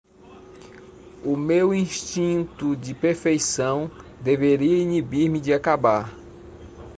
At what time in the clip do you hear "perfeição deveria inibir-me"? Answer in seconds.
2.95-5.39